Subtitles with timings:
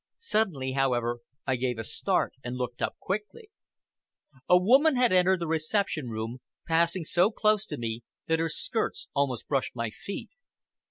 [0.17, 3.51] Suddenly, however, I gave a start and looked up quickly.
[4.49, 9.07] A woman had entered the reception room, passing so close to me that her skirts
[9.13, 10.31] almost brushed my feet.